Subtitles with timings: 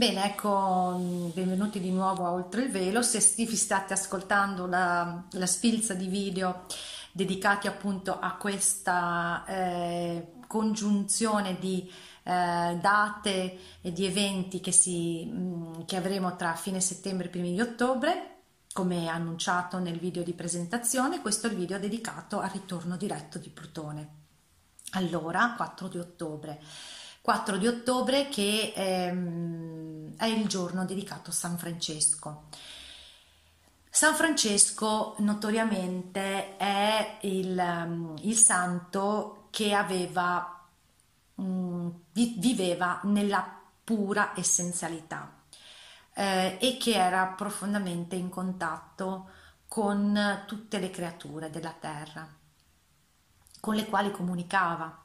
[0.00, 0.98] Bene, ecco,
[1.34, 3.02] benvenuti di nuovo a Oltre il Velo.
[3.02, 6.64] Se vi state ascoltando la, la sfilza di video
[7.12, 11.86] dedicati appunto a questa eh, congiunzione di
[12.22, 17.52] eh, date e di eventi che, si, mh, che avremo tra fine settembre e primi
[17.52, 18.36] di ottobre,
[18.72, 23.50] come annunciato nel video di presentazione, questo è il video dedicato al ritorno diretto di
[23.50, 24.08] Plutone.
[24.92, 26.58] Allora, 4 di ottobre.
[27.30, 32.46] 4 di ottobre che ehm, è il giorno dedicato a San Francesco.
[33.88, 40.66] San Francesco notoriamente è il, um, il santo che aveva,
[41.36, 45.32] um, viveva nella pura essenzialità
[46.14, 49.30] eh, e che era profondamente in contatto
[49.68, 52.28] con tutte le creature della terra,
[53.60, 55.04] con le quali comunicava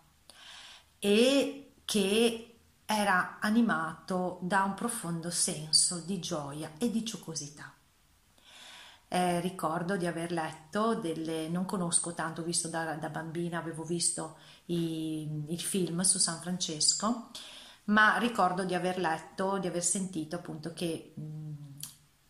[0.97, 2.55] e che
[2.85, 7.73] era animato da un profondo senso di gioia e di giocosità.
[9.07, 14.37] Eh, ricordo di aver letto delle, non conosco tanto, visto da, da bambina, avevo visto
[14.65, 17.29] i, il film su San Francesco,
[17.85, 21.21] ma ricordo di aver letto, di aver sentito appunto che mh,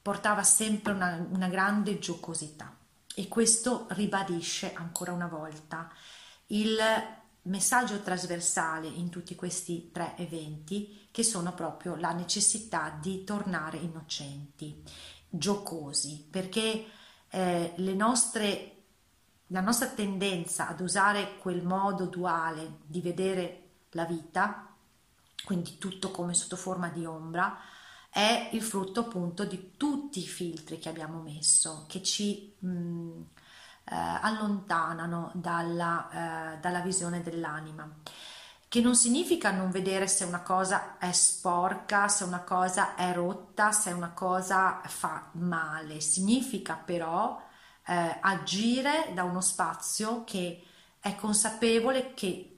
[0.01, 2.75] portava sempre una, una grande giocosità
[3.15, 5.89] e questo ribadisce ancora una volta
[6.47, 6.77] il
[7.45, 14.83] messaggio trasversale in tutti questi tre eventi che sono proprio la necessità di tornare innocenti
[15.29, 16.85] giocosi, perché
[17.29, 18.83] eh, le nostre,
[19.47, 23.61] la nostra tendenza ad usare quel modo duale di vedere
[23.91, 24.73] la vita,
[25.43, 27.57] quindi tutto come sotto forma di ombra,
[28.09, 33.21] è il frutto appunto di tutti i filtri che abbiamo messo, che ci mh, mm,
[33.93, 37.87] allontanano dalla, eh, dalla visione dell'anima
[38.67, 43.71] che non significa non vedere se una cosa è sporca, se una cosa è rotta,
[43.71, 47.41] se una cosa fa male, significa però
[47.85, 50.61] eh, agire da uno spazio che
[50.99, 52.57] è consapevole che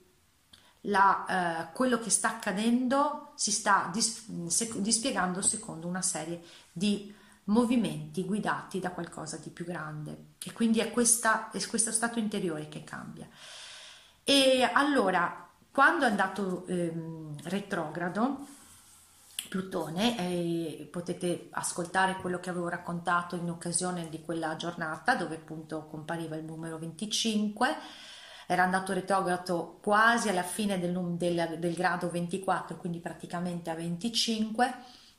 [0.82, 4.26] la, eh, quello che sta accadendo si sta dis-
[4.80, 7.14] dispiegando secondo una serie di
[7.48, 10.36] movimenti guidati da qualcosa di più grande.
[10.44, 13.28] E quindi è, questa, è questo stato interiore che cambia.
[14.24, 18.48] E allora quando è andato ehm, retrogrado,
[19.48, 25.86] Plutone, eh, potete ascoltare quello che avevo raccontato in occasione di quella giornata dove appunto
[25.86, 27.76] compariva il numero 25,
[28.48, 34.74] era andato retrogrado quasi alla fine del, del, del grado 24, quindi praticamente a 25,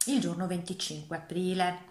[0.07, 1.85] il giorno 25 aprile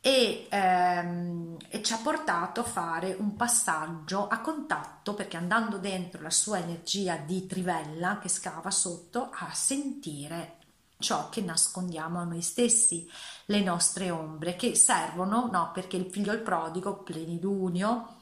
[0.00, 6.22] e, ehm, e, ci ha portato a fare un passaggio a contatto perché andando dentro
[6.22, 10.58] la sua energia di trivella che scava sotto a sentire
[11.00, 13.10] ciò che nascondiamo a noi stessi,
[13.46, 18.16] le nostre ombre che servono no, perché il figlio il prodigo, plenilunio,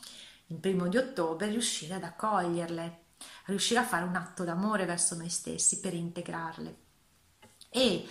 [0.46, 3.00] il primo di ottobre, riuscire ad accoglierle,
[3.46, 6.76] riuscire a fare un atto d'amore verso noi stessi per integrarle.
[7.70, 8.06] E,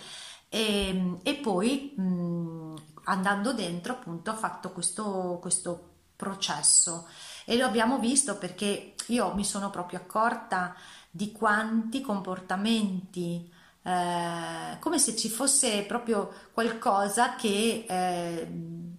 [0.48, 7.06] e, ehm, e poi mh, andando dentro appunto ho fatto questo, questo processo.
[7.44, 10.74] E lo abbiamo visto perché io mi sono proprio accorta
[11.10, 13.50] di quanti comportamenti
[13.82, 18.48] eh, come se ci fosse proprio qualcosa che eh,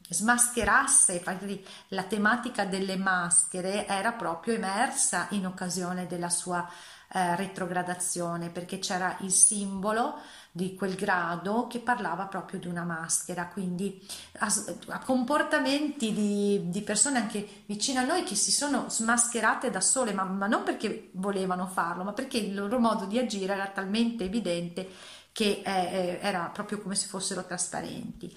[0.10, 1.24] smascherasse,
[1.90, 6.68] la tematica delle maschere era proprio emersa in occasione della sua
[7.12, 10.20] eh, retrogradazione perché c'era il simbolo
[10.52, 14.00] di quel grado che parlava proprio di una maschera, quindi
[14.40, 14.54] a,
[14.90, 20.14] a comportamenti di, di, persone anche vicine a noi che si sono smascherate da sole,
[20.14, 24.26] ma, ma non perché volevano farlo, ma perché il loro modo di agire era talmente
[24.26, 24.88] evidente
[25.32, 28.36] che eh, eh era proprio come se fossero trasparenti.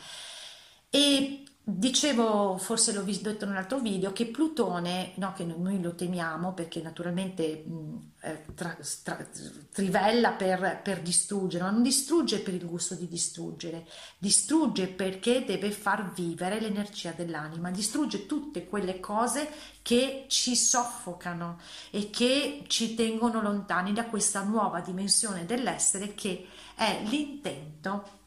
[0.89, 5.95] E Dicevo, forse l'ho detto in un altro video, che Plutone, no, che noi lo
[5.95, 9.25] temiamo perché naturalmente mh, eh, tra, tra,
[9.71, 13.87] trivella per, per, distruggere, ma non distrugge per il gusto di distruggere,
[14.19, 19.49] distrugge perché deve far vivere l'energia dell'anima, distrugge tutte quelle cose
[19.83, 21.61] che ci soffocano
[21.93, 26.45] e che ci tengono lontani da questa nuova dimensione dell'essere che
[26.75, 28.21] è l'intento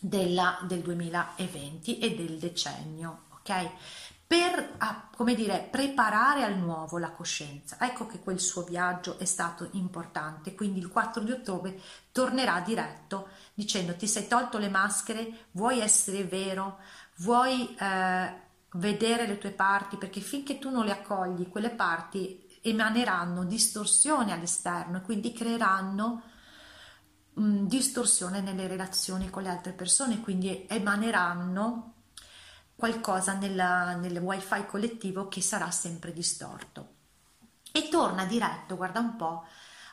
[0.00, 3.70] della, del 2020 e del decennio, ok?
[4.26, 4.76] Per,
[5.16, 7.76] come dire, preparare al nuovo la coscienza.
[7.80, 11.80] Ecco che quel suo viaggio è stato importante, quindi il 4 di ottobre
[12.12, 16.78] tornerà diretto dicendo ti sei tolto le maschere, vuoi essere vero,
[17.16, 18.32] vuoi eh,
[18.74, 24.98] vedere le tue parti, perché finché tu non le accogli, quelle parti emaneranno distorsione all'esterno
[24.98, 26.22] e quindi creeranno
[27.34, 31.94] mh, distorsione nelle relazioni con le altre persone, quindi emaneranno
[32.74, 36.94] qualcosa nella, nel wifi collettivo che sarà sempre distorto.
[37.72, 39.44] E torna diretto, guarda un po',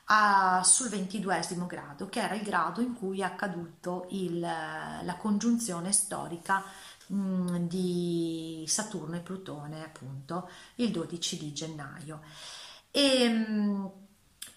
[0.06, 5.92] a, sul ventiduesimo grado, che era il grado in cui è accaduto il, la congiunzione
[5.92, 6.63] storica
[7.07, 12.22] mh, di Saturno e Plutone, appunto, il 12 di gennaio.
[12.92, 13.92] E, mh,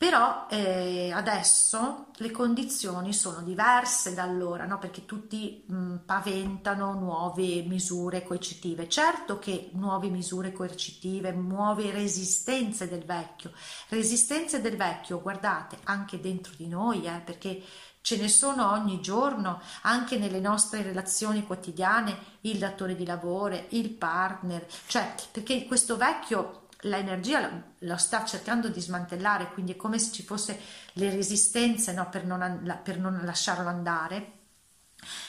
[0.01, 4.79] però eh, adesso le condizioni sono diverse da allora, no?
[4.79, 8.89] perché tutti mh, paventano nuove misure coercitive.
[8.89, 13.53] Certo che nuove misure coercitive, nuove resistenze del vecchio,
[13.89, 17.63] resistenze del vecchio, guardate, anche dentro di noi, eh, perché
[18.01, 23.91] ce ne sono ogni giorno, anche nelle nostre relazioni quotidiane, il datore di lavoro, il
[23.91, 30.13] partner, cioè perché questo vecchio l'energia lo sta cercando di smantellare, quindi è come se
[30.13, 30.59] ci fosse
[30.95, 34.39] le resistenze no, per, non, per, non, lasciarlo andare.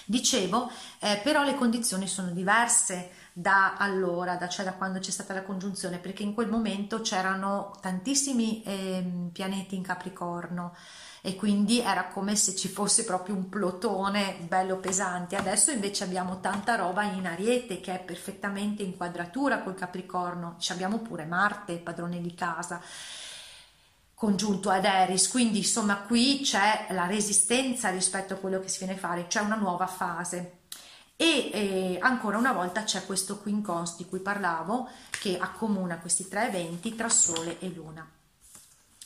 [0.06, 0.70] Dicevo,
[1.00, 5.44] eh, però le condizioni sono diverse da allora, da, cioè da quando c'è stata la
[5.44, 10.76] congiunzione, perché in quel momento c'erano tantissimi eh, pianeti in Capricorno,
[11.22, 15.36] e quindi era come se ci fosse proprio un plotone bello pesante.
[15.36, 20.72] Adesso invece abbiamo tanta roba in Ariete che è perfettamente in quadratura col Capricorno, ci
[20.72, 22.82] abbiamo pure Marte, padrone di casa
[24.22, 28.94] congiunto ad Eris, quindi insomma qui c'è la resistenza rispetto a quello che si viene
[28.94, 30.60] a fare, c'è una nuova fase.
[31.16, 36.50] E eh, ancora una volta c'è questo quincons di cui parlavo che accomuna questi tre
[36.50, 38.08] eventi tra Sole e Luna.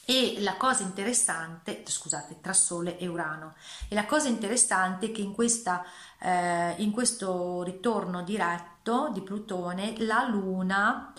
[0.05, 3.55] E la cosa interessante, scusate, tra Sole e Urano,
[3.89, 5.83] e la cosa interessante è che in, questa,
[6.19, 11.11] eh, in questo ritorno diretto di Plutone la Luna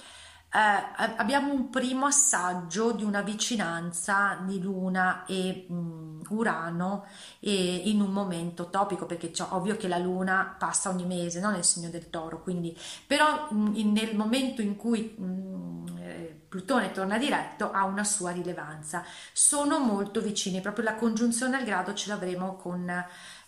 [0.56, 7.04] eh, abbiamo un primo assaggio di una vicinanza di Luna e mh, mm, Urano
[7.40, 11.50] e in un momento topico perché cioè, ovvio che la Luna passa ogni mese no?
[11.50, 12.74] nel segno del toro quindi
[13.06, 18.30] però mh, mm, nel momento in cui mh, mm, Plutone torna diretto ha una sua
[18.30, 19.04] rilevanza.
[19.32, 22.88] Sono molto vicini, proprio la congiunzione al grado ce l'avremo con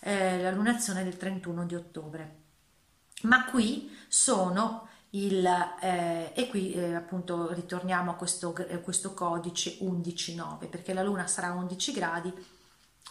[0.00, 2.36] eh, la lunazione del 31 di ottobre.
[3.22, 5.46] Ma qui sono il,
[5.80, 11.26] eh, e qui eh, appunto ritorniamo a questo, eh, questo codice 11-9 perché la luna
[11.26, 12.32] sarà a 11 gradi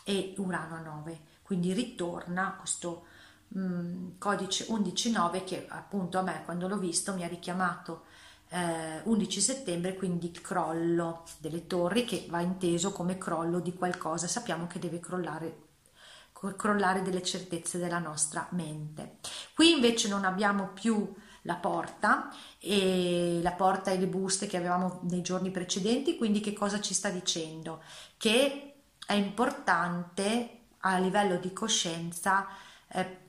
[0.04, 3.06] e Urano a 9 quindi ritorna questo
[3.48, 8.06] mh, mm, codice 11-9 che appunto a me quando l'ho visto mi ha richiamato
[8.50, 14.28] eh, 11 settembre, quindi il crollo delle torri che va inteso come crollo di qualcosa,
[14.28, 15.66] sappiamo che deve crollare
[16.56, 19.18] crollare delle certezze della nostra mente.
[19.56, 21.12] Qui invece non abbiamo più
[21.42, 26.54] la porta e la porta e le buste che avevamo nei giorni precedenti, quindi che
[26.54, 27.82] cosa ci sta dicendo?
[28.18, 28.74] Che
[29.06, 32.48] è importante a livello di coscienza
[32.90, 33.22] eh,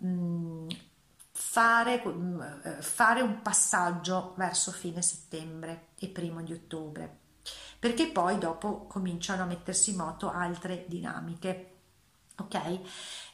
[1.41, 7.19] fare, mm, eh, fare un passaggio verso fine settembre e primo di ottobre,
[7.79, 11.75] perché poi dopo cominciano a mettersi in moto altre dinamiche.
[12.39, 12.81] Ok?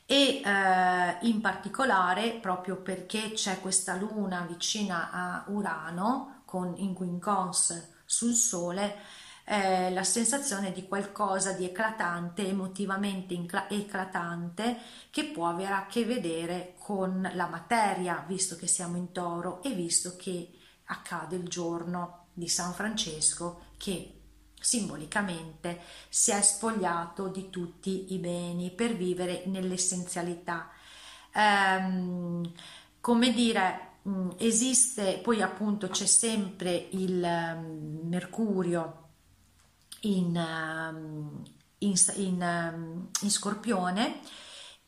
[0.07, 7.93] E eh, in particolare proprio perché c'è questa luna vicina a Urano con in quincons
[8.05, 8.99] sul Sole,
[9.45, 13.35] eh, la sensazione di qualcosa di eclatante, emotivamente
[13.69, 14.79] eclatante,
[15.11, 19.73] che può avere a che vedere con la materia, visto che siamo in toro e
[19.73, 20.51] visto che
[20.87, 24.21] accade il giorno di San Francesco che
[24.59, 30.71] simbolicamente si è spogliato di tutti i beni per vivere nell'essenzialità.
[31.35, 32.51] Ehm,
[33.01, 33.93] come dire,
[34.39, 39.04] esiste, poi appunto c'è sempre il um, Mercurio
[40.05, 41.43] in, ehm,
[41.79, 44.21] in, in, ehm, in Scorpione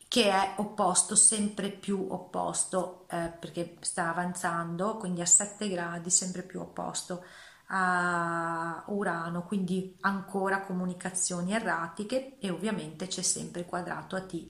[0.09, 6.43] che è opposto, sempre più opposto, eh, perché sta avanzando, quindi a 7 gradi, sempre
[6.43, 7.25] più opposto
[7.69, 14.49] a Urano, quindi ancora comunicazioni erratiche e ovviamente c'è sempre il quadrato a T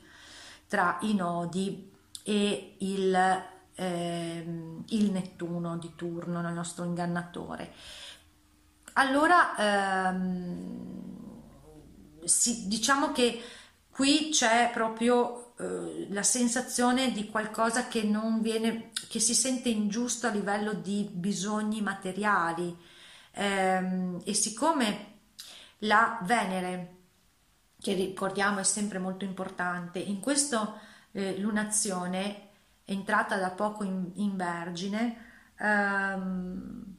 [0.69, 1.91] tra i nodi
[2.23, 3.17] e il,
[3.75, 7.73] ehm, il Nettuno di turno, il nostro ingannatore.
[8.99, 11.35] Allora, ehm,
[12.25, 13.43] sì, diciamo che
[13.91, 20.27] qui c'è proprio eh, la sensazione di qualcosa che non viene, che si sente ingiusto
[20.27, 22.75] a livello di bisogni materiali.
[23.33, 25.15] Ehm, e siccome
[25.81, 26.95] la Venere,
[27.79, 30.81] che ricordiamo è sempre molto importante, in questa
[31.13, 32.49] eh, lunazione
[32.87, 35.17] entrata da poco in, in Vergine,
[35.59, 36.96] ehm,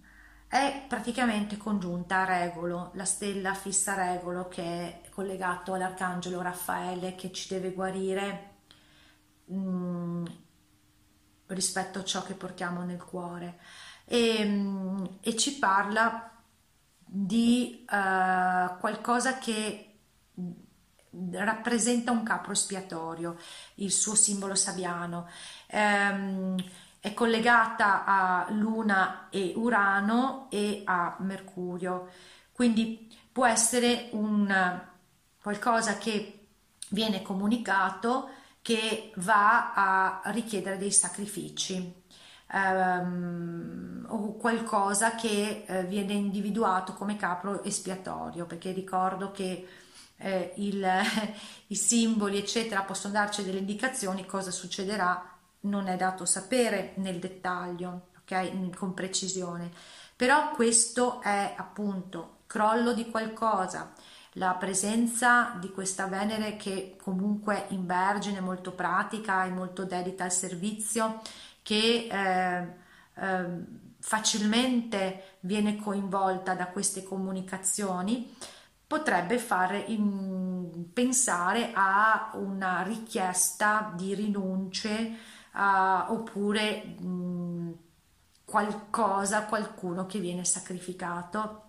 [0.48, 7.32] è praticamente congiunta a Regolo, la stella fissa Regolo che è collegato all'arcangelo Raffaele che
[7.32, 8.56] ci deve guarire
[9.46, 10.26] mh, mm,
[11.48, 13.60] rispetto a ciò che portiamo nel cuore
[14.06, 16.32] e, mm, e ci parla
[17.10, 19.84] di uh, qualcosa che
[21.32, 23.38] rappresenta un capro espiatorio,
[23.76, 25.28] il suo simbolo sabiano.
[25.72, 26.56] Um,
[27.08, 32.10] è collegata a Luna e Urano e a Mercurio,
[32.52, 34.82] quindi può essere un
[35.42, 36.48] qualcosa che
[36.90, 38.30] viene comunicato
[38.62, 41.94] che va a richiedere dei sacrifici
[42.52, 49.66] ehm, o qualcosa che eh, viene individuato come capro espiatorio, perché ricordo che
[50.18, 50.86] eh, il,
[51.68, 58.08] i simboli eccetera possono darci delle indicazioni cosa succederà non è dato sapere nel dettaglio
[58.28, 58.76] ok?
[58.76, 59.72] Con precisione.
[60.16, 63.94] Però questo è appunto crollo di qualcosa.
[64.34, 70.26] La presenza di questa Venere che comunque in Vergine è molto pratica e molto dedita
[70.26, 71.22] al servizio
[71.64, 72.68] che eh,
[73.16, 73.46] eh,
[74.00, 78.36] facilmente viene coinvolta da queste comunicazioni,
[78.86, 87.74] potrebbe fare in, pensare a una richiesta di rinunce uh, oppure mh,
[88.46, 91.64] qualcosa, qualcuno che viene sacrificato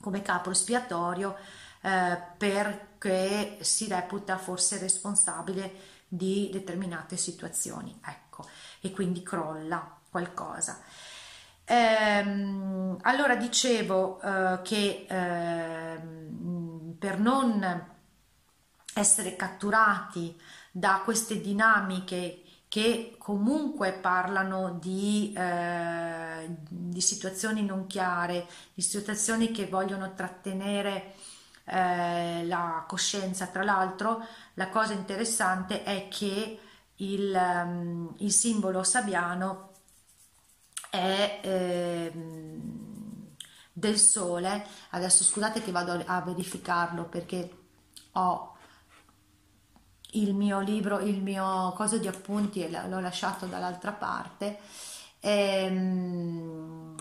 [0.00, 1.36] come capo espiatorio
[1.80, 5.72] eh, perché si reputa forse responsabile
[6.08, 7.98] di determinate situazioni.
[8.04, 8.46] Ecco
[8.80, 10.80] e quindi crolla qualcosa.
[11.64, 17.92] Ehm, allora dicevo eh, che ehm, per non
[18.94, 20.38] essere catturati
[20.70, 22.43] da queste dinamiche
[22.74, 31.14] che comunque parlano di, eh, di, situazioni non chiare, di situazioni che vogliono trattenere
[31.66, 33.46] eh, la coscienza.
[33.46, 36.58] Tra l'altro, la cosa interessante è che
[36.96, 37.32] il,
[37.64, 39.70] um, il simbolo sabiano
[40.90, 42.12] è eh,
[43.72, 44.66] del sole.
[44.90, 47.56] Adesso scusate che vado a verificarlo perché
[48.14, 48.53] ho
[50.14, 54.58] il mio libro, il mio coso di appunti e l'ho lasciato dall'altra parte.
[55.20, 56.94] Ehm,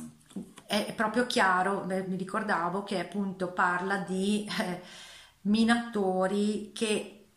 [0.66, 4.82] è proprio chiaro, mi ricordavo che appunto parla di eh,
[5.42, 7.28] minatori che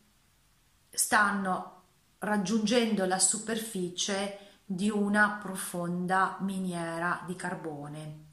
[0.90, 1.82] stanno
[2.18, 8.24] raggiungendo la superficie di una profonda miniera di carbone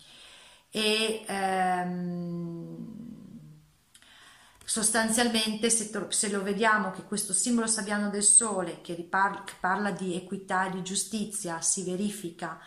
[0.69, 3.02] e ehm,
[4.73, 9.91] sostanzialmente se, se, lo vediamo che questo simbolo sabiano del sole che, ripar- che parla
[9.91, 12.59] di equità e di giustizia si verifica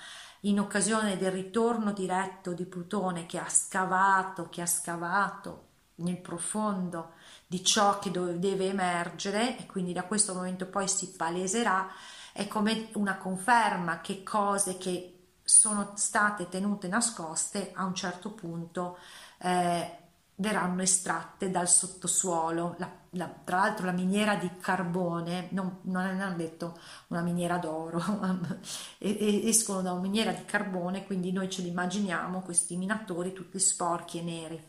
[0.42, 5.64] in occasione del ritorno diretto di Plutone che ha scavato, che ha scavato
[5.96, 11.88] nel profondo di ciò che deve emergere e quindi da questo momento poi si paleserà,
[12.32, 18.96] è come una conferma che cose che sono state tenute nascoste a un certo punto
[19.38, 20.04] eh,
[20.36, 22.76] verranno estratte dal sottosuolo.
[22.78, 26.78] La, la, tra l'altro la miniera di carbone, non, non hanno detto
[27.08, 28.00] una miniera d'oro,
[28.98, 34.18] escono da una miniera di carbone, quindi noi ce li immaginiamo questi minatori tutti sporchi
[34.18, 34.64] e neri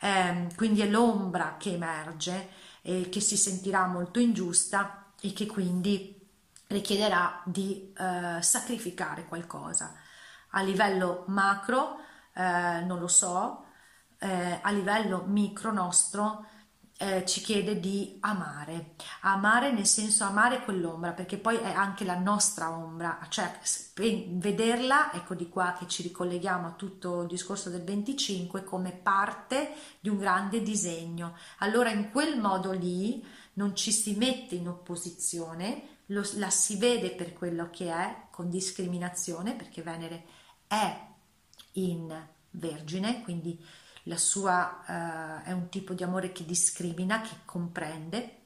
[0.00, 2.50] eh, quindi è l'ombra che emerge
[2.82, 6.16] e che si sentirà molto ingiusta e che quindi
[6.68, 9.94] richiederà di eh, sacrificare qualcosa.
[10.50, 11.98] A livello macro
[12.34, 13.64] eh, non lo so,
[14.18, 16.44] eh, a livello micro nostro
[17.00, 22.18] eh, ci chiede di amare, amare nel senso amare quell'ombra, perché poi è anche la
[22.18, 23.56] nostra ombra, cioè
[23.94, 29.74] vederla, ecco di qua che ci ricolleghiamo a tutto il discorso del 25 come parte
[30.00, 31.36] di un grande disegno.
[31.58, 37.10] Allora in quel modo lì non ci si mette in opposizione, lo, la si vede
[37.12, 40.24] per quello che è, con discriminazione, perché Venere
[40.66, 41.06] è
[41.74, 43.56] in Vergine, quindi
[44.08, 48.36] la sua uh, è un tipo di amore che discrimina, che comprende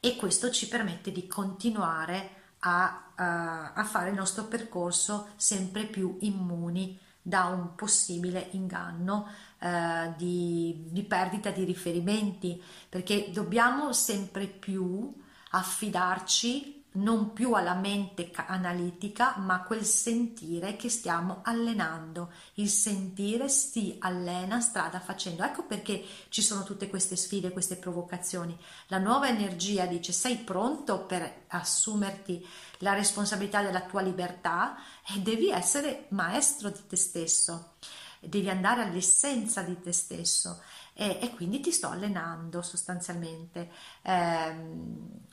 [0.00, 6.16] e questo ci permette di continuare a, uh, a fare il nostro percorso sempre più
[6.20, 9.28] immuni da un possibile inganno
[9.60, 15.14] uh, di, di perdita di riferimenti perché dobbiamo sempre più
[15.50, 22.32] affidarci non più alla mente analitica, ma quel sentire che stiamo allenando.
[22.54, 25.42] Il sentire si allena strada facendo.
[25.42, 28.58] Ecco perché ci sono tutte queste sfide, queste provocazioni.
[28.88, 32.46] La nuova energia dice sei pronto per assumerti
[32.78, 34.76] la responsabilità della tua libertà
[35.14, 37.74] e devi essere maestro di te stesso.
[38.20, 43.70] Devi andare all'essenza di te stesso e, e quindi ti sto allenando sostanzialmente.
[44.02, 44.54] Eh,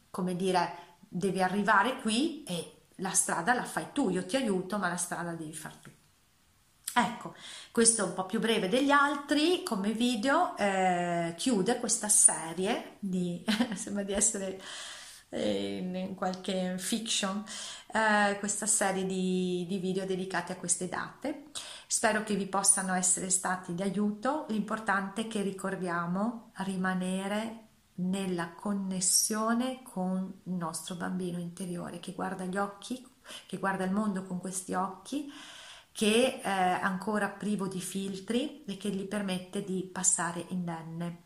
[0.10, 4.88] come dire, devi arrivare qui e la strada la fai tu, io ti aiuto, ma
[4.88, 5.90] la strada devi far tu.
[6.94, 7.36] Ecco,
[7.72, 13.44] questo è un po' più breve degli altri come video, eh, chiude questa serie di,
[13.76, 14.62] sembra di essere
[15.30, 17.44] in, in qualche fiction,
[17.94, 21.46] eh, questa serie di, di video dedicati a queste date.
[21.88, 27.69] Spero che vi possano essere stati di aiuto, l'importante è che ricordiamo rimanere
[28.00, 33.06] nella connessione con il nostro bambino interiore che guarda gli occhi,
[33.46, 35.32] che guarda il mondo con questi occhi,
[35.92, 41.24] che è ancora privo di filtri e che gli permette di passare indenne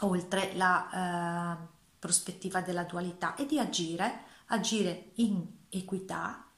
[0.00, 1.66] oltre la eh,
[1.98, 6.48] prospettiva della dualità e di agire, agire in equità,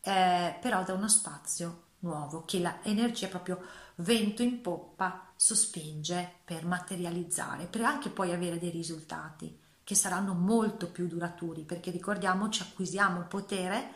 [0.00, 3.60] eh, però da uno spazio nuovo, che l'energia proprio
[3.96, 10.90] vento in poppa sospinge per materializzare, per anche poi avere dei risultati che saranno molto
[10.90, 13.90] più duraturi, perché ricordiamoci, acquisiamo potere,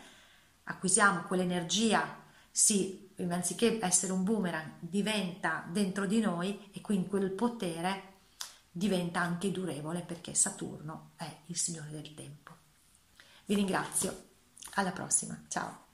[0.64, 8.18] acquisiamo quell'energia, sì, anziché essere un boomerang, diventa dentro di noi e quindi quel potere
[8.70, 12.52] diventa anche durevole perché Saturno è il signore del tempo.
[13.46, 14.28] Vi ringrazio,
[14.74, 15.89] alla prossima, ciao!